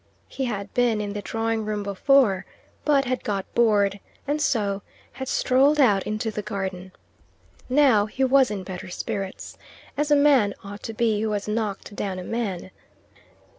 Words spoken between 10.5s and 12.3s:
ought to be who has knocked down a